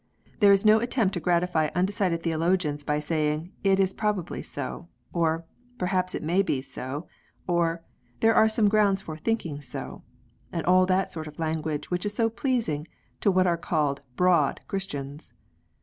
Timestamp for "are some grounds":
8.33-9.01